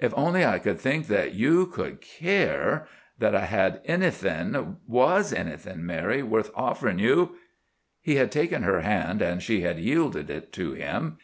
[0.00, 6.20] Ef only I could think that you could care—that I had anything, was anything, Mary,
[6.20, 7.36] worth offering you—"
[8.00, 11.16] He had taken her hand, and she had yielded it to him.